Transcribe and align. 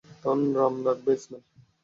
তার 0.21 0.37
নাম 0.55 0.73
রাখবে 0.87 1.11
ইসমাঈল। 1.17 1.43